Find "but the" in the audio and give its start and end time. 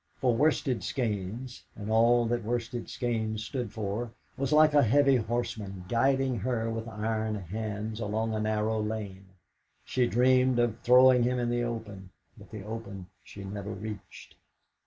12.35-12.63